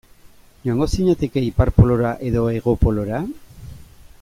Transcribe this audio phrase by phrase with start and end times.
[0.63, 3.23] Joango zinateke Ipar Polora edo Hego Polora?